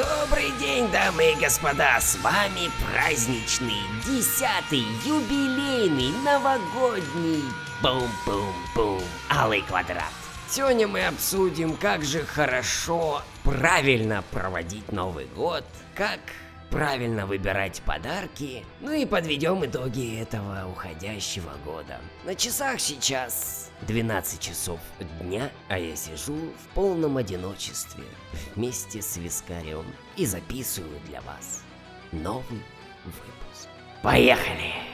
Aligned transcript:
Добрый 0.00 0.50
день, 0.52 0.90
дамы 0.90 1.32
и 1.32 1.34
господа! 1.34 2.00
С 2.00 2.16
вами 2.20 2.70
праздничный, 2.82 3.82
десятый, 4.06 4.86
юбилейный, 5.04 6.14
новогодний 6.24 7.44
бум-бум-бум, 7.82 9.02
алый 9.28 9.60
квадрат. 9.60 10.12
Сегодня 10.48 10.88
мы 10.88 11.04
обсудим, 11.04 11.76
как 11.76 12.02
же 12.02 12.24
хорошо 12.24 13.20
правильно 13.44 14.24
проводить 14.30 14.90
Новый 14.90 15.26
год, 15.36 15.64
как 15.94 16.20
правильно 16.70 17.26
выбирать 17.26 17.82
подарки, 17.84 18.64
ну 18.80 18.92
и 18.92 19.04
подведем 19.04 19.64
итоги 19.64 20.20
этого 20.20 20.68
уходящего 20.70 21.52
года. 21.64 22.00
На 22.24 22.34
часах 22.34 22.80
сейчас 22.80 23.70
12 23.82 24.40
часов 24.40 24.80
дня, 25.20 25.50
а 25.68 25.78
я 25.78 25.96
сижу 25.96 26.36
в 26.36 26.74
полном 26.74 27.16
одиночестве 27.16 28.04
вместе 28.54 29.02
с 29.02 29.16
Вискарем 29.16 29.84
и 30.16 30.26
записываю 30.26 30.98
для 31.08 31.20
вас 31.22 31.62
новый 32.12 32.62
выпуск. 33.04 33.68
Поехали! 34.02 34.89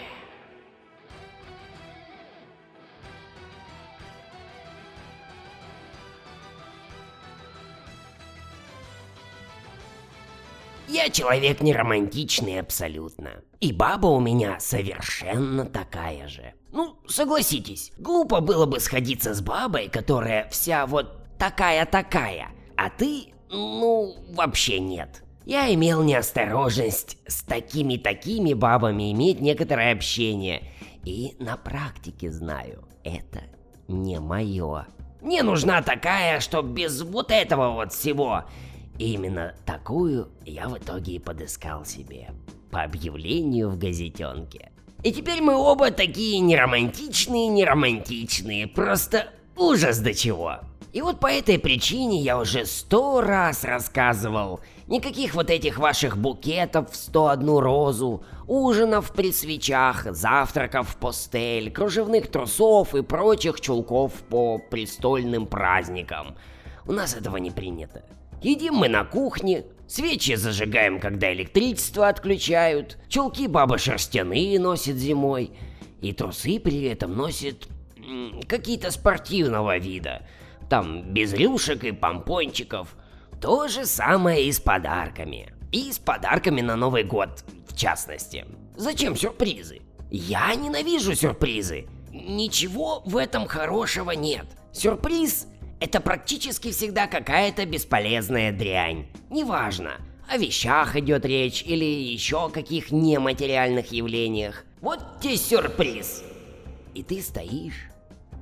Я 10.88 11.10
человек 11.10 11.60
не 11.60 11.72
романтичный 11.72 12.60
абсолютно. 12.60 13.30
И 13.60 13.72
баба 13.72 14.06
у 14.06 14.20
меня 14.20 14.60
совершенно 14.60 15.64
такая 15.64 16.28
же. 16.28 16.54
Ну, 16.72 16.96
согласитесь, 17.08 17.92
глупо 17.98 18.40
было 18.40 18.66
бы 18.66 18.80
сходиться 18.80 19.34
с 19.34 19.40
бабой, 19.40 19.88
которая 19.88 20.48
вся 20.50 20.86
вот 20.86 21.18
такая-такая, 21.38 22.48
а 22.76 22.90
ты, 22.90 23.32
ну, 23.50 24.14
вообще 24.30 24.78
нет. 24.78 25.22
Я 25.44 25.72
имел 25.72 26.02
неосторожность 26.02 27.18
с 27.26 27.42
такими-такими 27.42 28.52
бабами 28.52 29.12
иметь 29.12 29.40
некоторое 29.40 29.92
общение. 29.92 30.62
И 31.04 31.36
на 31.38 31.56
практике 31.56 32.32
знаю, 32.32 32.84
это 33.04 33.42
не 33.86 34.18
мое. 34.18 34.86
Мне 35.20 35.42
нужна 35.42 35.82
такая, 35.82 36.40
что 36.40 36.62
без 36.62 37.00
вот 37.02 37.30
этого 37.30 37.70
вот 37.72 37.92
всего. 37.92 38.44
И 38.98 39.12
именно 39.12 39.54
такую 39.64 40.28
я 40.44 40.68
в 40.68 40.78
итоге 40.78 41.14
и 41.14 41.18
подыскал 41.18 41.84
себе. 41.84 42.30
По 42.70 42.82
объявлению 42.82 43.70
в 43.70 43.78
газетенке. 43.78 44.70
И 45.02 45.12
теперь 45.12 45.40
мы 45.40 45.54
оба 45.54 45.90
такие 45.90 46.40
неромантичные, 46.40 47.48
неромантичные, 47.48 48.66
просто 48.66 49.28
ужас 49.56 49.98
до 49.98 50.14
чего. 50.14 50.60
И 50.92 51.02
вот 51.02 51.20
по 51.20 51.26
этой 51.26 51.58
причине 51.58 52.22
я 52.22 52.38
уже 52.38 52.64
сто 52.64 53.20
раз 53.20 53.64
рассказывал, 53.64 54.60
никаких 54.86 55.34
вот 55.34 55.50
этих 55.50 55.78
ваших 55.78 56.16
букетов 56.16 56.90
в 56.90 56.96
101 56.96 57.58
розу, 57.58 58.24
ужинов 58.46 59.12
при 59.12 59.30
свечах, 59.30 60.06
завтраков 60.10 60.88
в 60.88 60.96
постель, 60.96 61.70
кружевных 61.70 62.30
трусов 62.30 62.94
и 62.94 63.02
прочих 63.02 63.60
чулков 63.60 64.12
по 64.30 64.58
престольным 64.58 65.46
праздникам. 65.46 66.34
У 66.86 66.92
нас 66.92 67.14
этого 67.14 67.36
не 67.36 67.50
принято. 67.50 68.02
Едим 68.42 68.74
мы 68.74 68.88
на 68.88 69.04
кухне, 69.04 69.64
свечи 69.86 70.34
зажигаем, 70.34 71.00
когда 71.00 71.32
электричество 71.32 72.08
отключают, 72.08 72.98
чулки 73.08 73.46
баба 73.46 73.78
шерстяные 73.78 74.60
носит 74.60 74.96
зимой, 74.96 75.52
и 76.00 76.12
трусы 76.12 76.60
при 76.60 76.84
этом 76.84 77.16
носит 77.16 77.68
какие-то 78.48 78.90
спортивного 78.90 79.78
вида, 79.78 80.26
там 80.68 81.12
без 81.12 81.32
рюшек 81.32 81.84
и 81.84 81.92
помпончиков. 81.92 82.96
То 83.40 83.68
же 83.68 83.84
самое 83.84 84.46
и 84.46 84.52
с 84.52 84.60
подарками. 84.60 85.52
И 85.72 85.92
с 85.92 85.98
подарками 85.98 86.60
на 86.60 86.76
Новый 86.76 87.04
год, 87.04 87.44
в 87.68 87.76
частности. 87.76 88.46
Зачем 88.76 89.16
сюрпризы? 89.16 89.82
Я 90.10 90.54
ненавижу 90.54 91.14
сюрпризы. 91.14 91.86
Ничего 92.12 93.02
в 93.04 93.16
этом 93.16 93.46
хорошего 93.46 94.12
нет. 94.12 94.46
Сюрприз 94.72 95.48
это 95.80 96.00
практически 96.00 96.70
всегда 96.70 97.06
какая-то 97.06 97.66
бесполезная 97.66 98.52
дрянь. 98.52 99.06
Неважно, 99.30 99.96
о 100.28 100.38
вещах 100.38 100.96
идет 100.96 101.24
речь 101.24 101.62
или 101.62 101.84
еще 101.84 102.50
каких 102.50 102.90
нематериальных 102.90 103.92
явлениях. 103.92 104.64
Вот 104.80 105.00
тебе 105.20 105.36
сюрприз. 105.36 106.22
И 106.94 107.02
ты 107.02 107.20
стоишь, 107.20 107.90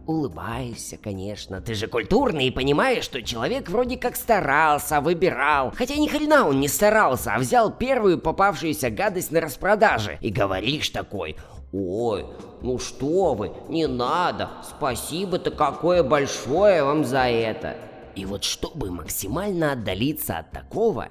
улыбаешься, 0.06 0.96
конечно. 0.96 1.60
Ты 1.60 1.74
же 1.74 1.88
культурный 1.88 2.46
и 2.46 2.50
понимаешь, 2.50 3.04
что 3.04 3.22
человек 3.22 3.68
вроде 3.68 3.96
как 3.96 4.16
старался, 4.16 5.00
выбирал. 5.00 5.72
Хотя 5.76 5.96
ни 5.96 6.06
хрена 6.06 6.48
он 6.48 6.60
не 6.60 6.68
старался, 6.68 7.34
а 7.34 7.38
взял 7.38 7.72
первую 7.72 8.18
попавшуюся 8.18 8.90
гадость 8.90 9.32
на 9.32 9.40
распродаже. 9.40 10.18
И 10.20 10.30
говоришь 10.30 10.90
такой, 10.90 11.36
Ой, 11.76 12.24
ну 12.62 12.78
что 12.78 13.34
вы, 13.34 13.50
не 13.68 13.88
надо, 13.88 14.48
спасибо-то 14.62 15.50
какое 15.50 16.04
большое 16.04 16.84
вам 16.84 17.04
за 17.04 17.24
это. 17.24 17.76
И 18.14 18.24
вот 18.26 18.44
чтобы 18.44 18.92
максимально 18.92 19.72
отдалиться 19.72 20.38
от 20.38 20.52
такого, 20.52 21.08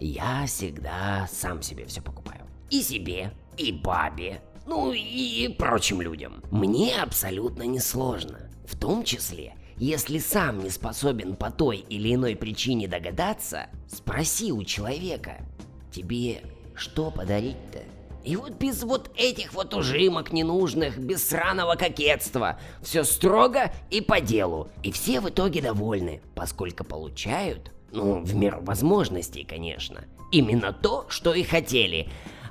я 0.00 0.46
всегда 0.46 1.28
сам 1.30 1.62
себе 1.62 1.84
все 1.84 2.02
покупаю. 2.02 2.40
И 2.70 2.82
себе, 2.82 3.34
и 3.56 3.70
бабе, 3.70 4.42
ну 4.66 4.92
и 4.92 5.46
прочим 5.56 6.00
людям. 6.00 6.42
Мне 6.50 7.00
абсолютно 7.00 7.62
несложно. 7.62 8.50
В 8.66 8.76
том 8.76 9.04
числе, 9.04 9.54
если 9.76 10.18
сам 10.18 10.64
не 10.64 10.70
способен 10.70 11.36
по 11.36 11.52
той 11.52 11.76
или 11.88 12.12
иной 12.12 12.34
причине 12.34 12.88
догадаться, 12.88 13.68
спроси 13.86 14.50
у 14.50 14.64
человека, 14.64 15.36
тебе 15.92 16.40
что 16.74 17.12
подарить-то? 17.12 17.93
И 18.24 18.36
вот 18.36 18.52
без 18.52 18.82
вот 18.82 19.10
этих 19.16 19.52
вот 19.52 19.74
ужимок 19.74 20.32
ненужных, 20.32 20.98
без 20.98 21.28
сраного 21.28 21.74
кокетства. 21.74 22.58
Все 22.82 23.04
строго 23.04 23.70
и 23.90 24.00
по 24.00 24.20
делу. 24.20 24.68
И 24.82 24.90
все 24.92 25.20
в 25.20 25.28
итоге 25.28 25.60
довольны, 25.60 26.22
поскольку 26.34 26.84
получают, 26.84 27.70
ну, 27.92 28.22
в 28.22 28.34
меру 28.34 28.62
возможностей, 28.62 29.44
конечно, 29.44 30.04
именно 30.32 30.72
то, 30.72 31.04
что 31.08 31.34
и 31.34 31.42
хотели, 31.42 32.08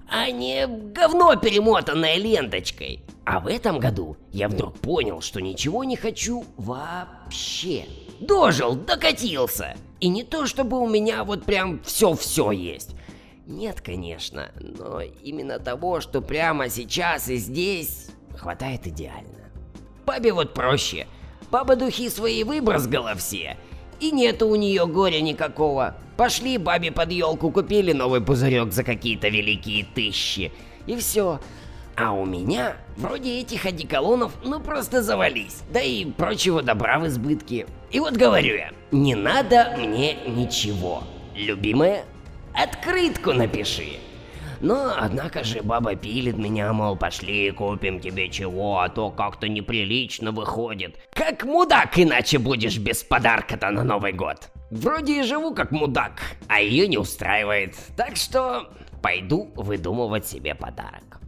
а 0.09 0.29
не 0.29 0.67
говно, 0.67 1.35
перемотанное 1.38 2.17
ленточкой. 2.17 3.00
А 3.25 3.39
в 3.39 3.47
этом 3.47 3.79
году 3.79 4.16
я 4.31 4.50
вдруг 4.50 4.78
понял, 4.78 5.22
что 5.22 5.41
ничего 5.41 5.83
не 5.83 5.95
хочу 5.95 6.45
вообще. 6.56 7.85
Дожил, 8.19 8.75
докатился. 8.75 9.75
И 10.00 10.09
не 10.09 10.23
то, 10.23 10.45
чтобы 10.45 10.79
у 10.79 10.88
меня 10.88 11.23
вот 11.23 11.45
прям 11.45 11.81
все-все 11.83 12.51
есть. 12.51 12.91
Нет, 13.46 13.81
конечно, 13.81 14.52
но 14.59 15.02
именно 15.02 15.59
того, 15.59 16.00
что 16.00 16.22
прямо 16.22 16.70
сейчас 16.70 17.28
и 17.28 17.36
здесь, 17.36 18.08
хватает 18.38 18.88
идеально. 18.88 19.52
Бабе 20.06 20.31
вот 20.31 20.54
проще. 20.54 21.08
Баба 21.52 21.76
духи 21.76 22.09
свои 22.09 22.44
выбрызгала 22.44 23.16
все, 23.16 23.58
и 24.00 24.12
нету 24.12 24.48
у 24.48 24.56
нее 24.56 24.88
горя 24.88 25.22
никакого. 25.22 25.96
Пошли 26.18 26.58
бабе 26.58 26.92
под 26.92 27.12
елку, 27.12 27.52
купили 27.52 27.92
новый 27.92 28.22
пузырек 28.22 28.72
за 28.72 28.84
какие-то 28.84 29.28
великие 29.28 29.86
тысячи, 29.94 30.52
и 30.88 30.96
все. 30.96 31.40
А 31.96 32.12
у 32.12 32.25
меня 32.25 32.78
вроде 32.98 33.40
этих 33.40 33.66
одеколонов 33.66 34.31
ну 34.44 34.60
просто 34.60 35.04
завались, 35.04 35.62
да 35.72 35.81
и 35.81 36.06
прочего 36.06 36.63
добра 36.63 36.98
в 36.98 37.07
избытке. 37.07 37.68
И 37.92 38.00
вот 38.00 38.13
говорю 38.13 38.56
я, 38.56 38.72
не 38.92 39.16
надо 39.16 39.75
мне 39.78 40.16
ничего. 40.25 41.04
Любимая, 41.36 42.06
Открытку 42.55 43.33
напиши. 43.33 44.00
Но, 44.61 44.94
однако 44.97 45.44
же, 45.44 45.61
баба 45.61 45.95
пилит 45.95 46.38
меня, 46.38 46.71
мол, 46.71 46.95
пошли 46.95 47.51
купим 47.51 48.00
тебе 48.00 48.29
чего, 48.29 48.79
а 48.79 48.88
то 48.88 49.09
как-то 49.09 49.50
неприлично 49.50 50.31
выходит. 50.31 50.97
Как 51.13 51.44
мудак 51.44 52.00
иначе 52.00 52.38
будешь 52.38 52.77
без 52.77 53.03
подарка-то 53.03 53.71
на 53.71 53.83
Новый 53.83 54.13
год. 54.13 54.50
Вроде 54.71 55.19
и 55.19 55.23
живу 55.23 55.53
как 55.53 55.71
мудак, 55.71 56.21
а 56.47 56.61
ее 56.61 56.88
не 56.88 56.97
устраивает. 56.97 57.75
Так 57.97 58.15
что 58.15 58.71
пойду 59.01 59.51
выдумывать 59.55 60.25
себе 60.25 60.55
подарок. 60.55 61.19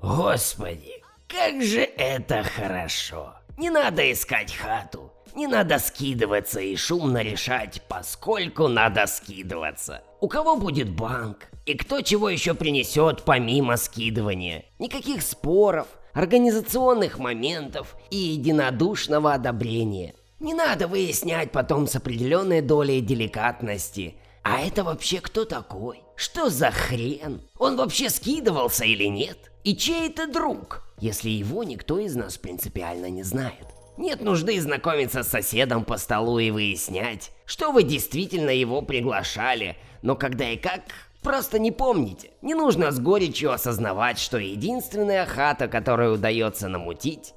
Господи, 0.00 1.02
как 1.28 1.62
же 1.62 1.80
это 1.80 2.42
хорошо. 2.42 3.34
Не 3.56 3.70
надо 3.70 4.10
искать 4.10 4.54
хату. 4.54 5.12
Не 5.34 5.46
надо 5.46 5.78
скидываться 5.78 6.60
и 6.60 6.74
шумно 6.74 7.22
решать, 7.22 7.82
поскольку 7.88 8.66
надо 8.66 9.06
скидываться. 9.06 10.02
У 10.20 10.28
кого 10.28 10.56
будет 10.56 10.90
банк? 10.90 11.48
И 11.64 11.74
кто 11.74 12.00
чего 12.00 12.28
еще 12.28 12.54
принесет 12.54 13.22
помимо 13.24 13.76
скидывания? 13.76 14.64
Никаких 14.78 15.22
споров, 15.22 15.86
организационных 16.12 17.18
моментов 17.18 17.94
и 18.10 18.16
единодушного 18.16 19.34
одобрения. 19.34 20.14
Не 20.40 20.54
надо 20.54 20.88
выяснять 20.88 21.52
потом 21.52 21.86
с 21.86 21.94
определенной 21.94 22.62
долей 22.62 23.00
деликатности. 23.00 24.16
А 24.42 24.60
это 24.60 24.82
вообще 24.82 25.20
кто 25.20 25.44
такой? 25.44 26.02
Что 26.16 26.48
за 26.48 26.70
хрен? 26.70 27.42
Он 27.58 27.76
вообще 27.76 28.08
скидывался 28.08 28.84
или 28.84 29.04
нет? 29.04 29.52
И 29.62 29.76
чей 29.76 30.08
это 30.08 30.26
друг, 30.26 30.87
если 31.00 31.30
его 31.30 31.64
никто 31.64 31.98
из 31.98 32.14
нас 32.14 32.38
принципиально 32.38 33.10
не 33.10 33.22
знает? 33.22 33.66
Нет 33.96 34.20
нужды 34.20 34.60
знакомиться 34.60 35.24
с 35.24 35.28
соседом 35.28 35.84
по 35.84 35.96
столу 35.96 36.38
и 36.38 36.50
выяснять, 36.50 37.32
что 37.44 37.72
вы 37.72 37.82
действительно 37.82 38.50
его 38.50 38.80
приглашали, 38.80 39.76
но 40.02 40.14
когда 40.14 40.48
и 40.50 40.56
как, 40.56 40.82
просто 41.20 41.58
не 41.58 41.72
помните. 41.72 42.30
Не 42.40 42.54
нужно 42.54 42.92
с 42.92 43.00
горечью 43.00 43.52
осознавать, 43.52 44.20
что 44.20 44.38
единственная 44.38 45.26
хата, 45.26 45.66
которую 45.66 46.14
удается 46.14 46.68
намутить, 46.68 47.34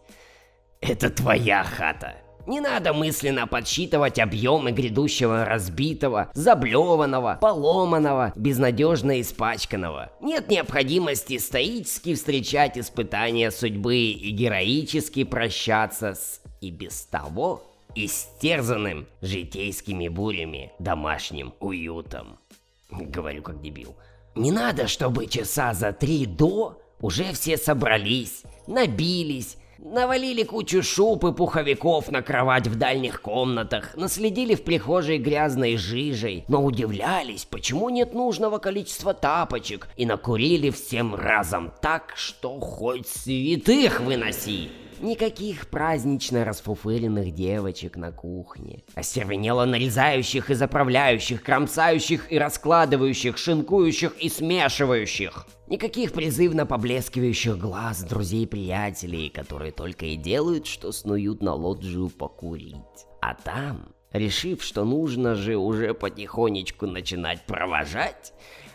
это 0.82 1.10
твоя 1.10 1.64
хата. 1.64 2.21
Не 2.48 2.60
надо 2.60 2.94
мысленно 2.94 3.48
подсчитывать 3.48 4.20
объемы 4.20 4.72
грядущего 4.72 5.46
разбитого, 5.46 6.32
заблеванного, 6.34 7.38
поломанного, 7.42 8.34
безнадежно 8.36 9.22
испачканного. 9.22 10.12
Нет 10.22 10.50
необходимости 10.50 11.38
стоически 11.38 12.16
встречать 12.16 12.78
испытания 12.78 13.52
судьбы 13.52 13.98
и 13.98 14.32
героически 14.32 15.24
прощаться 15.24 16.16
с 16.16 16.42
и 16.62 16.70
без 16.70 17.04
того 17.06 17.64
истерзанным 17.96 19.08
житейскими 19.22 20.08
бурями 20.08 20.72
домашним 20.80 21.54
уютом. 21.60 22.40
Говорю 22.90 23.42
как 23.42 23.62
дебил. 23.62 23.96
Не 24.36 24.52
надо, 24.52 24.88
чтобы 24.88 25.28
часа 25.28 25.74
за 25.74 25.92
три 25.92 26.26
до 26.26 26.82
уже 27.02 27.34
все 27.34 27.58
собрались, 27.58 28.44
набились, 28.68 29.58
навалили 29.84 30.44
кучу 30.44 30.84
шуб 30.84 31.26
и 31.26 31.34
пуховиков 31.34 32.12
на 32.12 32.22
кровать 32.22 32.68
в 32.68 32.76
дальних 32.76 33.22
комнатах, 33.22 33.96
наследили 33.96 34.56
в 34.56 34.64
прихожей 34.64 35.18
грязной 35.18 35.78
жижей, 35.78 36.46
но 36.48 36.64
удивлялись, 36.64 37.46
почему 37.46 37.90
нет 37.90 38.14
нужного 38.14 38.60
количества 38.60 39.14
тапочек, 39.14 39.88
и 39.98 40.06
накурили 40.06 40.70
всем 40.70 41.16
разом 41.16 41.74
так, 41.82 42.14
что 42.16 42.60
хоть 42.60 43.08
святых 43.08 44.00
выноси. 44.02 44.70
Никаких 45.02 45.68
празднично 45.68 46.46
расфуфыренных 46.46 47.34
девочек 47.34 47.98
на 47.98 48.12
кухне. 48.12 48.84
Остервенело 48.94 49.66
нарезающих 49.66 50.52
и 50.52 50.54
заправляющих, 50.54 51.42
кромсающих 51.42 52.32
и 52.32 52.38
раскладывающих, 52.38 53.36
шинкующих 53.40 54.16
и 54.20 54.30
смешивающих. 54.30 55.48
Никаких 55.68 56.14
призывно 56.14 56.68
поблескивающих 56.68 57.58
глаз 57.58 58.04
друзей-приятелей, 58.04 59.30
которые 59.30 59.72
только 59.72 60.06
и 60.06 60.18
делают, 60.18 60.68
что 60.68 60.92
снуют 60.92 61.42
на 61.42 61.56
лоджию 61.56 62.10
покурить. 62.10 62.76
А 63.22 63.34
там, 63.34 63.96
решив, 64.14 64.62
что 64.62 64.86
нужно 64.86 65.34
же 65.34 65.56
уже 65.56 65.96
потихонечку 65.96 66.86
начинать 66.86 67.42
провожать, 67.48 68.34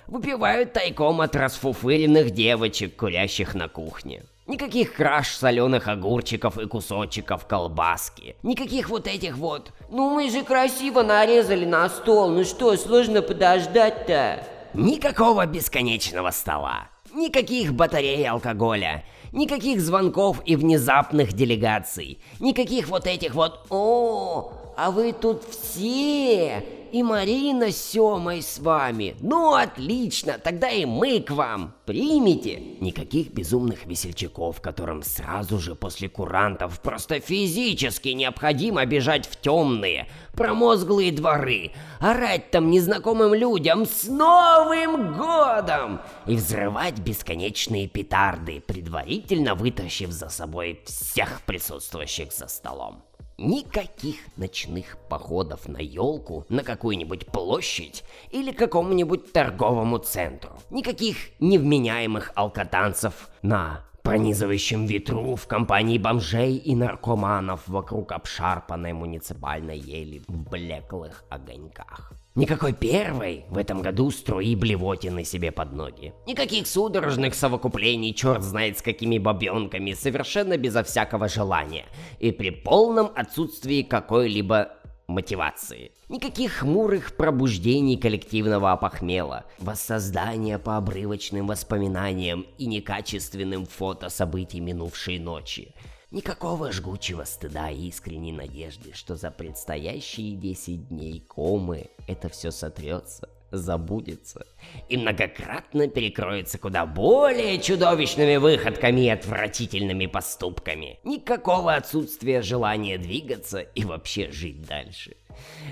выпивают 0.08 0.72
тайком 0.72 1.20
от 1.20 1.36
расфуфыренных 1.36 2.32
девочек, 2.32 2.96
курящих 2.96 3.54
на 3.54 3.68
кухне. 3.68 4.24
Никаких 4.46 4.94
краш 4.94 5.34
соленых 5.34 5.88
огурчиков 5.88 6.56
и 6.56 6.66
кусочков 6.66 7.46
колбаски. 7.46 8.36
Никаких 8.44 8.90
вот 8.90 9.08
этих 9.08 9.36
вот. 9.36 9.72
Ну 9.90 10.14
мы 10.14 10.30
же 10.30 10.44
красиво 10.44 11.02
нарезали 11.02 11.64
на 11.64 11.88
стол, 11.88 12.30
ну 12.30 12.44
что, 12.44 12.76
сложно 12.76 13.22
подождать-то? 13.22 14.46
Никакого 14.72 15.46
бесконечного 15.46 16.30
стола. 16.30 16.88
Никаких 17.12 17.74
батарей 17.74 18.28
алкоголя. 18.28 19.04
Никаких 19.32 19.80
звонков 19.80 20.40
и 20.44 20.54
внезапных 20.54 21.32
делегаций. 21.32 22.20
Никаких 22.38 22.88
вот 22.88 23.06
этих 23.08 23.34
вот 23.34 23.66
«О, 23.68 24.52
а 24.76 24.92
вы 24.92 25.12
тут 25.12 25.42
все!» 25.50 26.64
И 26.92 27.02
Марина 27.02 27.70
с 27.70 27.76
Семой 27.76 28.42
с 28.42 28.58
вами. 28.58 29.16
Ну, 29.20 29.54
отлично, 29.54 30.38
тогда 30.38 30.68
и 30.68 30.84
мы 30.84 31.20
к 31.20 31.30
вам. 31.30 31.74
Примите. 31.84 32.60
Никаких 32.80 33.32
безумных 33.32 33.86
весельчаков, 33.86 34.60
которым 34.60 35.02
сразу 35.02 35.58
же 35.58 35.74
после 35.74 36.08
курантов 36.08 36.80
просто 36.80 37.20
физически 37.20 38.08
необходимо 38.08 38.84
бежать 38.86 39.26
в 39.26 39.40
темные, 39.40 40.08
промозглые 40.34 41.12
дворы, 41.12 41.72
орать 42.00 42.50
там 42.50 42.70
незнакомым 42.70 43.34
людям 43.34 43.86
с 43.86 44.04
Новым 44.04 45.16
Годом 45.16 46.00
и 46.26 46.34
взрывать 46.34 46.98
бесконечные 46.98 47.88
петарды, 47.88 48.60
предварительно 48.60 49.54
вытащив 49.54 50.10
за 50.10 50.28
собой 50.28 50.80
всех 50.84 51.42
присутствующих 51.42 52.32
за 52.32 52.48
столом. 52.48 53.02
Никаких 53.38 54.16
ночных 54.38 54.96
походов 55.10 55.68
на 55.68 55.76
елку 55.76 56.46
на 56.48 56.62
какую-нибудь 56.62 57.26
площадь 57.26 58.02
или 58.30 58.50
какому-нибудь 58.50 59.30
торговому 59.32 59.98
центру. 59.98 60.52
Никаких 60.70 61.16
невменяемых 61.38 62.32
алкотанцев 62.34 63.28
на 63.42 63.84
пронизывающем 64.02 64.86
ветру 64.86 65.34
в 65.34 65.46
компании 65.46 65.98
бомжей 65.98 66.56
и 66.56 66.74
наркоманов 66.74 67.68
вокруг 67.68 68.12
обшарпанной 68.12 68.94
муниципальной 68.94 69.78
ели 69.78 70.22
в 70.26 70.48
блеклых 70.48 71.24
огоньках. 71.28 72.12
Никакой 72.36 72.74
первой 72.74 73.46
в 73.48 73.56
этом 73.56 73.80
году 73.80 74.10
струи 74.10 74.54
блевотины 74.54 75.24
себе 75.24 75.50
под 75.50 75.72
ноги. 75.72 76.12
Никаких 76.26 76.66
судорожных 76.66 77.34
совокуплений, 77.34 78.14
черт 78.14 78.42
знает 78.42 78.76
с 78.76 78.82
какими 78.82 79.16
бабенками, 79.16 79.94
совершенно 79.94 80.58
безо 80.58 80.84
всякого 80.84 81.28
желания. 81.28 81.86
И 82.18 82.32
при 82.32 82.50
полном 82.50 83.10
отсутствии 83.16 83.80
какой-либо 83.80 84.68
мотивации. 85.06 85.92
Никаких 86.10 86.58
хмурых 86.58 87.16
пробуждений 87.16 87.96
коллективного 87.96 88.72
опохмела, 88.72 89.46
воссоздания 89.58 90.58
по 90.58 90.76
обрывочным 90.76 91.46
воспоминаниям 91.46 92.44
и 92.58 92.66
некачественным 92.66 93.64
фото 93.64 94.10
событий 94.10 94.60
минувшей 94.60 95.18
ночи. 95.18 95.74
Никакого 96.12 96.70
жгучего 96.70 97.24
стыда 97.24 97.70
и 97.70 97.88
искренней 97.88 98.32
надежды, 98.32 98.92
что 98.94 99.16
за 99.16 99.32
предстоящие 99.32 100.36
10 100.36 100.88
дней 100.88 101.20
комы 101.20 101.90
это 102.06 102.28
все 102.28 102.52
сотрется, 102.52 103.28
забудется 103.50 104.46
и 104.88 104.96
многократно 104.96 105.88
перекроется 105.88 106.58
куда 106.58 106.86
более 106.86 107.60
чудовищными 107.60 108.36
выходками 108.36 109.00
и 109.00 109.08
отвратительными 109.08 110.06
поступками. 110.06 111.00
Никакого 111.02 111.74
отсутствия 111.74 112.40
желания 112.40 112.98
двигаться 112.98 113.58
и 113.58 113.84
вообще 113.84 114.30
жить 114.30 114.62
дальше. 114.62 115.16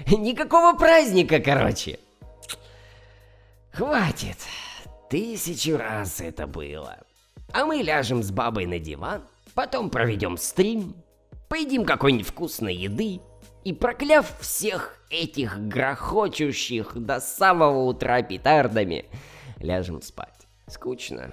Никакого 0.09 0.77
праздника, 0.77 1.39
короче. 1.39 2.01
Хватит. 3.73 4.39
Тысячу 5.09 5.77
раз 5.77 6.21
это 6.21 6.49
было. 6.49 6.99
А 7.53 7.65
мы 7.67 7.77
ляжем 7.77 8.23
с 8.25 8.33
бабой 8.33 8.67
на 8.67 8.81
диван, 8.81 9.23
Потом 9.55 9.91
проведем 9.91 10.37
стрим, 10.37 10.97
поедим 11.49 11.85
какой-нибудь 11.85 12.27
вкусной 12.27 12.75
еды 12.75 13.21
и 13.65 13.73
прокляв 13.73 14.39
всех 14.41 14.99
этих 15.11 15.59
грохочущих 15.69 16.93
до 16.97 17.21
самого 17.21 17.85
утра 17.85 18.23
петардами, 18.23 19.07
ляжем 19.59 20.03
спать. 20.03 20.49
Скучно, 20.67 21.33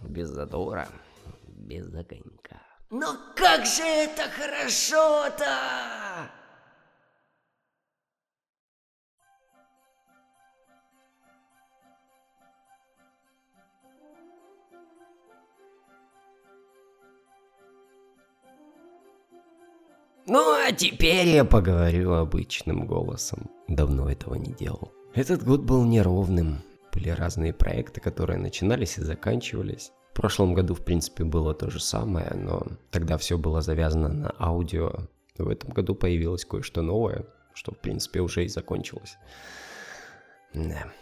без 0.00 0.28
задора, 0.28 0.88
без 1.46 1.86
огонька. 1.86 2.60
Но 2.90 3.16
как 3.34 3.64
же 3.64 3.82
это 3.82 4.24
хорошо-то! 4.28 5.46
Ну 20.26 20.54
а 20.54 20.70
теперь 20.72 21.28
я 21.28 21.44
поговорю 21.44 22.12
обычным 22.12 22.86
голосом. 22.86 23.50
Давно 23.66 24.08
этого 24.10 24.34
не 24.36 24.52
делал. 24.52 24.92
Этот 25.14 25.42
год 25.42 25.62
был 25.62 25.84
неровным. 25.84 26.62
Были 26.92 27.08
разные 27.08 27.52
проекты, 27.52 28.00
которые 28.00 28.38
начинались 28.38 28.98
и 28.98 29.02
заканчивались. 29.02 29.90
В 30.12 30.14
прошлом 30.14 30.54
году, 30.54 30.74
в 30.74 30.84
принципе, 30.84 31.24
было 31.24 31.54
то 31.54 31.70
же 31.70 31.80
самое, 31.80 32.32
но 32.34 32.62
тогда 32.90 33.16
все 33.18 33.36
было 33.36 33.62
завязано 33.62 34.08
на 34.08 34.34
аудио. 34.38 34.92
В 35.38 35.48
этом 35.48 35.70
году 35.70 35.94
появилось 35.94 36.44
кое-что 36.44 36.82
новое, 36.82 37.24
что, 37.54 37.72
в 37.72 37.78
принципе, 37.78 38.20
уже 38.20 38.44
и 38.44 38.48
закончилось. 38.48 39.16
Да. 40.54 40.92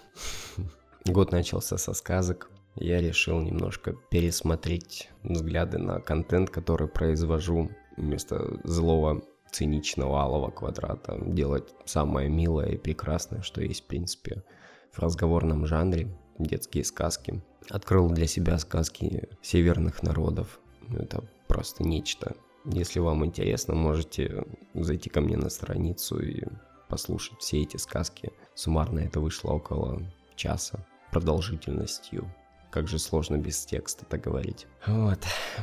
Год 1.04 1.32
начался 1.32 1.76
со 1.76 1.92
сказок. 1.92 2.50
Я 2.76 3.00
решил 3.00 3.40
немножко 3.40 3.94
пересмотреть 4.10 5.10
взгляды 5.24 5.78
на 5.78 6.00
контент, 6.00 6.50
который 6.50 6.88
произвожу 6.88 7.68
вместо 8.00 8.61
злого 8.64 9.23
циничного 9.50 10.21
алого 10.21 10.50
квадрата 10.50 11.19
делать 11.21 11.69
самое 11.85 12.28
милое 12.28 12.71
и 12.71 12.76
прекрасное, 12.76 13.42
что 13.42 13.62
есть 13.62 13.85
в 13.85 13.87
принципе 13.87 14.45
в 14.92 14.99
разговорном 14.99 15.66
жанре, 15.66 16.09
детские 16.38 16.85
сказки. 16.85 17.42
Открыл 17.69 18.09
для 18.09 18.26
себя 18.26 18.59
сказки 18.59 19.28
северных 19.42 20.02
народов. 20.02 20.61
Это 20.92 21.23
просто 21.47 21.85
нечто. 21.85 22.35
Если 22.64 23.00
вам 23.00 23.25
интересно, 23.25 23.75
можете 23.75 24.45
зайти 24.75 25.09
ко 25.09 25.21
мне 25.21 25.37
на 25.37 25.50
страницу 25.50 26.21
и 26.21 26.42
послушать 26.88 27.38
все 27.38 27.62
эти 27.62 27.76
сказки. 27.76 28.33
Суммарно 28.54 29.00
это 29.00 29.21
вышло 29.21 29.52
около 29.52 30.02
часа 30.35 30.85
продолжительностью. 31.12 32.33
Как 32.70 32.86
же 32.88 32.98
сложно 32.98 33.36
без 33.36 33.64
текста 33.64 34.04
это 34.06 34.18
говорить. 34.18 34.66
Вот. 34.86 35.18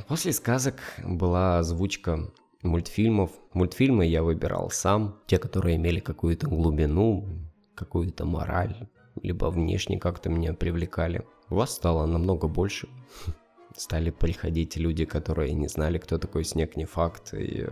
После 0.08 0.34
сказок 0.34 0.76
была 1.04 1.60
озвучка 1.60 2.30
мультфильмов. 2.64 3.32
Мультфильмы 3.54 4.06
я 4.06 4.24
выбирал 4.24 4.70
сам. 4.70 5.20
Те, 5.26 5.38
которые 5.38 5.78
имели 5.78 6.00
какую-то 6.00 6.48
глубину, 6.48 7.28
какую-то 7.76 8.26
мораль, 8.26 8.88
либо 9.22 9.46
внешне 9.46 10.00
как-то 10.00 10.30
меня 10.30 10.54
привлекали. 10.54 11.26
Вас 11.50 11.76
стало 11.76 12.06
намного 12.06 12.48
больше. 12.48 12.90
Стали 13.76 14.10
приходить 14.10 14.76
люди, 14.76 15.06
которые 15.06 15.54
не 15.54 15.68
знали, 15.68 16.00
кто 16.00 16.18
такой 16.18 16.44
Снег 16.44 16.76
не 16.76 16.86
факт 16.86 17.34
и 17.34 17.62
э, 17.62 17.70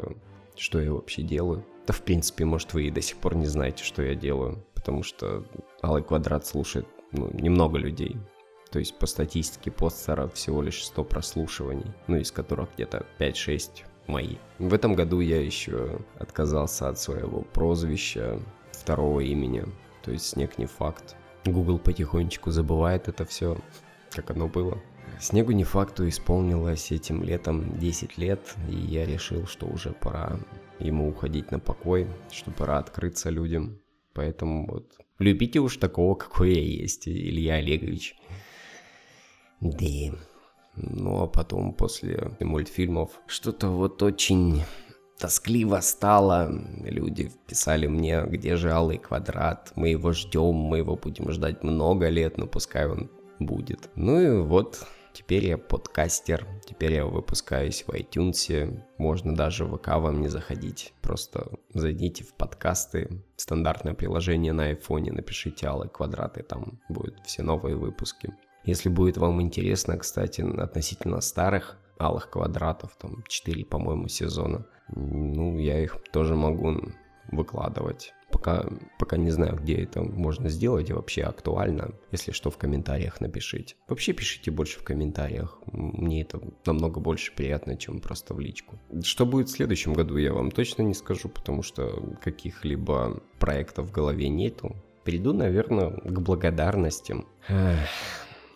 что 0.55 0.79
я 0.79 0.93
вообще 0.93 1.23
делаю. 1.23 1.65
Да, 1.87 1.93
в 1.93 2.01
принципе, 2.03 2.45
может, 2.45 2.73
вы 2.73 2.87
и 2.87 2.91
до 2.91 3.01
сих 3.01 3.17
пор 3.17 3.35
не 3.35 3.47
знаете, 3.47 3.83
что 3.83 4.03
я 4.03 4.15
делаю, 4.15 4.63
потому 4.75 5.03
что 5.03 5.43
Алый 5.81 6.03
Квадрат 6.03 6.45
слушает 6.45 6.87
ну, 7.11 7.29
немного 7.33 7.77
людей. 7.77 8.17
То 8.71 8.79
есть 8.79 8.97
по 8.97 9.05
статистике 9.05 9.71
постера 9.71 10.27
всего 10.27 10.61
лишь 10.61 10.83
100 10.85 11.03
прослушиваний, 11.03 11.91
ну 12.07 12.17
из 12.17 12.31
которых 12.31 12.69
где-то 12.75 13.05
5-6 13.19 13.83
мои. 14.07 14.35
В 14.59 14.73
этом 14.73 14.95
году 14.95 15.19
я 15.19 15.41
еще 15.41 15.99
отказался 16.19 16.89
от 16.89 16.99
своего 16.99 17.41
прозвища, 17.41 18.39
второго 18.71 19.21
имени, 19.21 19.65
то 20.03 20.11
есть 20.11 20.27
снег 20.27 20.57
не 20.57 20.65
факт. 20.65 21.15
Google 21.45 21.79
потихонечку 21.79 22.51
забывает 22.51 23.07
это 23.07 23.25
все, 23.25 23.57
как 24.11 24.31
оно 24.31 24.47
было. 24.47 24.81
Снегу 25.19 25.51
не 25.53 25.63
факту 25.63 26.07
исполнилось 26.07 26.91
этим 26.91 27.23
летом 27.23 27.77
10 27.79 28.17
лет, 28.17 28.55
и 28.69 28.75
я 28.75 29.05
решил, 29.05 29.47
что 29.47 29.65
уже 29.65 29.91
пора 29.91 30.39
ему 30.79 31.09
уходить 31.09 31.51
на 31.51 31.59
покой, 31.59 32.07
что 32.31 32.51
пора 32.51 32.79
открыться 32.79 33.29
людям. 33.29 33.79
Поэтому 34.13 34.67
вот 34.67 34.93
любите 35.19 35.59
уж 35.59 35.77
такого, 35.77 36.15
какой 36.15 36.53
я 36.53 36.61
есть, 36.61 37.07
Илья 37.07 37.55
Олегович. 37.55 38.15
Да. 39.71 40.17
Ну 40.75 41.23
а 41.23 41.27
потом 41.27 41.73
после 41.73 42.31
мультфильмов 42.39 43.11
что-то 43.27 43.69
вот 43.69 44.03
очень 44.03 44.63
тоскливо 45.17 45.79
стало. 45.79 46.51
Люди 46.83 47.31
писали 47.47 47.87
мне, 47.87 48.23
где 48.23 48.55
же 48.55 48.71
Алый 48.71 48.97
Квадрат, 48.97 49.71
мы 49.75 49.89
его 49.89 50.11
ждем, 50.11 50.55
мы 50.55 50.79
его 50.79 50.95
будем 50.95 51.31
ждать 51.31 51.63
много 51.63 52.09
лет, 52.09 52.37
но 52.37 52.47
пускай 52.47 52.87
он 52.87 53.09
будет. 53.39 53.89
Ну 53.95 54.19
и 54.19 54.41
вот 54.41 54.85
Теперь 55.15 55.45
я 55.45 55.57
подкастер, 55.57 56.45
теперь 56.65 56.95
я 56.95 57.05
выпускаюсь 57.05 57.85
в 57.87 57.89
iTunes, 57.91 58.83
можно 58.97 59.33
даже 59.33 59.63
в 59.63 59.77
ВК 59.77 59.87
вам 59.95 60.19
не 60.19 60.27
заходить. 60.27 60.93
Просто 61.01 61.51
зайдите 61.73 62.25
в 62.25 62.33
подкасты, 62.33 63.23
стандартное 63.37 63.93
приложение 63.93 64.51
на 64.51 64.65
айфоне, 64.65 65.13
напишите 65.13 65.67
Алый 65.67 65.87
Квадрат, 65.87 66.37
и 66.37 66.43
там 66.43 66.81
будут 66.89 67.17
все 67.25 67.43
новые 67.43 67.77
выпуски. 67.77 68.33
Если 68.65 68.89
будет 68.89 69.17
вам 69.17 69.41
интересно, 69.41 69.97
кстати, 69.97 70.41
относительно 70.41 71.21
старых 71.21 71.77
Алых 71.97 72.29
Квадратов, 72.29 72.95
там 72.99 73.23
4, 73.27 73.65
по-моему, 73.65 74.07
сезона, 74.07 74.65
ну, 74.89 75.57
я 75.57 75.81
их 75.81 75.97
тоже 76.11 76.35
могу 76.35 76.75
выкладывать. 77.31 78.13
Пока, 78.31 78.65
пока 78.99 79.17
не 79.17 79.31
знаю, 79.31 79.55
где 79.55 79.75
это 79.75 80.01
можно 80.01 80.49
сделать 80.49 80.89
и 80.89 80.93
вообще 80.93 81.23
актуально. 81.23 81.91
Если 82.11 82.31
что, 82.31 82.49
в 82.49 82.57
комментариях 82.57 83.21
напишите. 83.21 83.75
Вообще 83.87 84.13
пишите 84.13 84.51
больше 84.51 84.79
в 84.79 84.83
комментариях. 84.83 85.59
Мне 85.67 86.23
это 86.23 86.41
намного 86.65 86.99
больше 86.99 87.33
приятно, 87.33 87.77
чем 87.77 87.99
просто 87.99 88.33
в 88.33 88.39
личку. 88.39 88.79
Что 89.03 89.25
будет 89.25 89.47
в 89.47 89.51
следующем 89.51 89.93
году, 89.93 90.17
я 90.17 90.33
вам 90.33 90.51
точно 90.51 90.81
не 90.81 90.93
скажу, 90.93 91.29
потому 91.29 91.63
что 91.63 92.17
каких-либо 92.21 93.21
проектов 93.39 93.87
в 93.87 93.91
голове 93.91 94.27
нету. 94.27 94.75
Приду, 95.03 95.33
наверное, 95.33 95.91
к 95.91 96.19
благодарностям. 96.19 97.27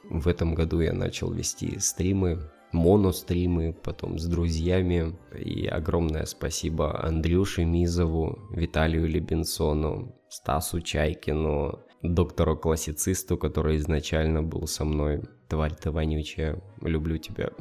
В 0.09 0.27
этом 0.27 0.55
году 0.55 0.81
я 0.81 0.91
начал 0.91 1.31
вести 1.31 1.79
стримы 1.79 2.39
моностримы, 2.71 3.73
потом 3.73 4.17
с 4.17 4.25
друзьями. 4.25 5.15
И 5.37 5.67
огромное 5.67 6.25
спасибо 6.25 7.03
Андрюше 7.03 7.65
Мизову, 7.65 8.39
Виталию 8.51 9.07
Лебенсону, 9.07 10.15
Стасу 10.29 10.81
Чайкину, 10.81 11.79
доктору-классицисту, 12.01 13.37
который 13.37 13.77
изначально 13.77 14.43
был 14.43 14.67
со 14.67 14.85
мной. 14.85 15.21
Тварь 15.47 15.73
ты 15.75 15.91
вонючая, 15.91 16.61
люблю 16.81 17.17
тебя. 17.17 17.51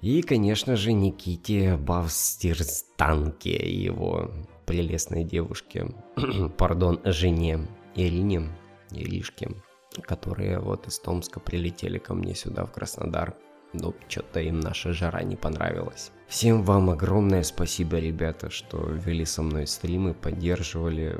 И, 0.00 0.22
конечно 0.22 0.76
же, 0.76 0.92
Никите 0.92 1.76
Бавстирстанке 1.76 3.56
и 3.56 3.82
его 3.82 4.30
прелестной 4.66 5.24
девушке, 5.24 5.88
пардон, 6.58 7.00
жене 7.04 7.66
Ирине, 7.94 8.48
Иришке 8.90 9.50
которые 10.02 10.58
вот 10.58 10.86
из 10.86 10.98
Томска 10.98 11.40
прилетели 11.40 11.98
ко 11.98 12.14
мне 12.14 12.34
сюда, 12.34 12.64
в 12.64 12.72
Краснодар. 12.72 13.34
Но 13.72 13.94
что-то 14.08 14.40
им 14.40 14.60
наша 14.60 14.92
жара 14.92 15.22
не 15.22 15.36
понравилась. 15.36 16.12
Всем 16.28 16.62
вам 16.62 16.90
огромное 16.90 17.42
спасибо, 17.42 17.98
ребята, 17.98 18.50
что 18.50 18.78
вели 18.78 19.24
со 19.24 19.42
мной 19.42 19.66
стримы, 19.66 20.14
поддерживали 20.14 21.18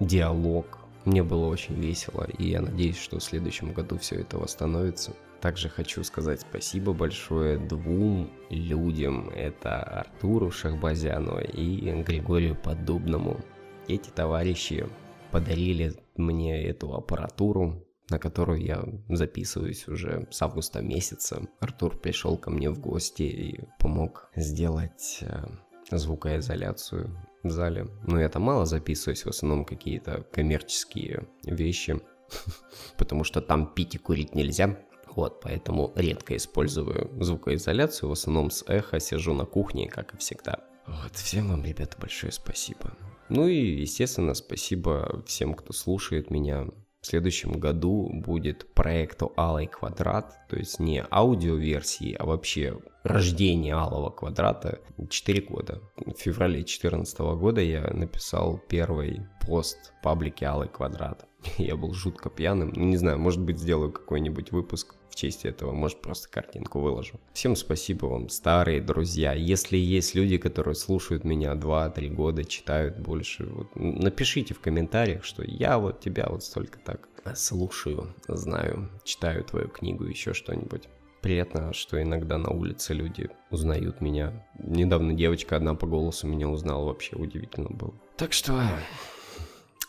диалог. 0.00 0.78
Мне 1.04 1.22
было 1.22 1.46
очень 1.46 1.74
весело, 1.74 2.26
и 2.38 2.50
я 2.50 2.60
надеюсь, 2.60 2.98
что 2.98 3.18
в 3.18 3.22
следующем 3.22 3.72
году 3.72 3.98
все 3.98 4.16
это 4.16 4.38
восстановится. 4.38 5.12
Также 5.40 5.68
хочу 5.68 6.02
сказать 6.04 6.40
спасибо 6.40 6.94
большое 6.94 7.58
двум 7.58 8.30
людям. 8.48 9.28
Это 9.28 9.82
Артуру 9.82 10.50
Шахбазяну 10.50 11.38
и 11.40 12.02
Григорию 12.02 12.56
Поддубному. 12.56 13.40
Эти 13.86 14.08
товарищи 14.08 14.86
подарили 15.30 15.92
мне 16.16 16.64
эту 16.64 16.94
аппаратуру, 16.94 17.83
на 18.10 18.18
которую 18.18 18.62
я 18.62 18.84
записываюсь 19.08 19.88
уже 19.88 20.26
с 20.30 20.42
августа 20.42 20.82
месяца. 20.82 21.46
Артур 21.60 21.98
пришел 21.98 22.36
ко 22.36 22.50
мне 22.50 22.70
в 22.70 22.78
гости 22.78 23.22
и 23.22 23.60
помог 23.78 24.30
сделать 24.36 25.18
э, 25.22 25.46
звукоизоляцию 25.90 27.16
в 27.42 27.50
зале. 27.50 27.88
Но 28.06 28.20
я 28.20 28.28
там 28.28 28.42
мало 28.42 28.66
записываюсь, 28.66 29.24
в 29.24 29.28
основном 29.28 29.64
какие-то 29.64 30.26
коммерческие 30.32 31.28
вещи, 31.44 32.00
потому 32.98 33.24
что 33.24 33.40
там 33.40 33.72
пить 33.74 33.94
и 33.94 33.98
курить 33.98 34.34
нельзя. 34.34 34.78
Вот, 35.14 35.40
поэтому 35.40 35.92
редко 35.94 36.36
использую 36.36 37.10
звукоизоляцию, 37.22 38.08
в 38.08 38.12
основном 38.12 38.50
с 38.50 38.64
эхо, 38.66 38.98
сижу 38.98 39.32
на 39.32 39.44
кухне, 39.44 39.88
как 39.88 40.14
и 40.14 40.16
всегда. 40.16 40.58
Вот, 40.86 41.14
всем 41.14 41.48
вам, 41.48 41.64
ребята, 41.64 41.96
большое 41.98 42.32
спасибо. 42.32 42.92
Ну 43.28 43.46
и, 43.46 43.80
естественно, 43.80 44.34
спасибо 44.34 45.22
всем, 45.26 45.54
кто 45.54 45.72
слушает 45.72 46.30
меня, 46.30 46.66
в 47.04 47.06
следующем 47.06 47.52
году 47.52 48.08
будет 48.14 48.72
проекту 48.72 49.34
Алый 49.36 49.66
Квадрат, 49.66 50.38
то 50.48 50.56
есть 50.56 50.80
не 50.80 51.04
аудиоверсии, 51.10 52.14
а 52.14 52.24
вообще 52.24 52.78
рождение 53.02 53.74
Алого 53.74 54.08
Квадрата 54.08 54.80
4 55.10 55.42
года. 55.42 55.82
В 55.98 56.14
феврале 56.14 56.54
2014 56.54 57.18
года 57.36 57.60
я 57.60 57.82
написал 57.92 58.58
первый 58.70 59.20
пост 59.46 59.92
в 59.92 60.02
паблике 60.02 60.46
Алый 60.46 60.68
Квадрат. 60.68 61.26
Я 61.58 61.76
был 61.76 61.92
жутко 61.92 62.30
пьяным. 62.30 62.72
Ну, 62.74 62.84
не 62.84 62.96
знаю, 62.96 63.18
может 63.18 63.42
быть, 63.42 63.58
сделаю 63.58 63.92
какой-нибудь 63.92 64.50
выпуск 64.52 64.94
в 65.14 65.16
честь 65.16 65.44
этого, 65.44 65.72
может, 65.72 66.00
просто 66.00 66.28
картинку 66.28 66.80
выложу. 66.80 67.20
Всем 67.32 67.54
спасибо 67.54 68.06
вам, 68.06 68.28
старые 68.28 68.80
друзья. 68.80 69.32
Если 69.32 69.76
есть 69.76 70.14
люди, 70.14 70.38
которые 70.38 70.74
слушают 70.74 71.24
меня 71.24 71.52
2-3 71.54 72.08
года, 72.08 72.44
читают 72.44 72.98
больше, 72.98 73.46
вот, 73.46 73.68
напишите 73.76 74.54
в 74.54 74.60
комментариях, 74.60 75.24
что 75.24 75.44
я 75.44 75.78
вот 75.78 76.00
тебя 76.00 76.26
вот 76.28 76.42
столько 76.42 76.78
так 76.80 77.08
слушаю, 77.36 78.12
знаю, 78.26 78.90
читаю 79.04 79.44
твою 79.44 79.68
книгу, 79.68 80.04
еще 80.04 80.34
что-нибудь. 80.34 80.88
Приятно, 81.22 81.72
что 81.72 82.02
иногда 82.02 82.36
на 82.36 82.50
улице 82.50 82.92
люди 82.92 83.30
узнают 83.50 84.00
меня. 84.00 84.46
Недавно 84.58 85.14
девочка 85.14 85.56
одна 85.56 85.74
по 85.74 85.86
голосу 85.86 86.26
меня 86.26 86.48
узнала, 86.48 86.84
вообще 86.86 87.16
удивительно 87.16 87.70
было. 87.70 87.94
Так 88.16 88.32
что 88.32 88.60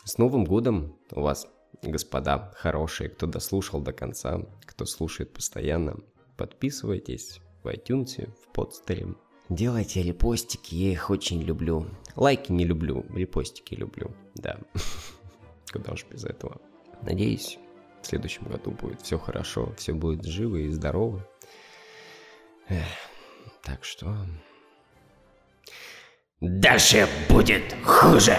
с 0.04 0.18
Новым 0.18 0.44
годом 0.44 0.96
вас! 1.10 1.48
Господа 1.82 2.52
хорошие, 2.56 3.10
кто 3.10 3.26
дослушал 3.26 3.80
до 3.80 3.92
конца, 3.92 4.40
кто 4.64 4.84
слушает 4.84 5.32
постоянно. 5.32 5.96
Подписывайтесь 6.36 7.40
в 7.62 7.68
iTunes, 7.68 8.30
в 8.42 8.52
подстере. 8.52 9.14
Делайте 9.48 10.02
репостики, 10.02 10.74
я 10.74 10.92
их 10.92 11.10
очень 11.10 11.40
люблю. 11.42 11.86
Лайки 12.16 12.50
не 12.50 12.64
люблю, 12.64 13.06
репостики 13.14 13.74
люблю, 13.74 14.10
да. 14.34 14.58
Куда 15.72 15.92
уж 15.92 16.04
без 16.10 16.24
этого. 16.24 16.60
Надеюсь, 17.02 17.58
в 18.02 18.06
следующем 18.06 18.44
году 18.44 18.72
будет 18.72 19.02
все 19.02 19.18
хорошо, 19.18 19.72
все 19.76 19.92
будет 19.92 20.24
живо 20.24 20.56
и 20.56 20.70
здорово. 20.70 21.26
Эх, 22.68 22.86
так 23.62 23.84
что... 23.84 24.16
Дальше 26.40 27.08
будет 27.28 27.74
хуже! 27.84 28.36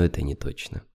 Но 0.00 0.06
это 0.06 0.22
не 0.22 0.34
точно. 0.34 0.82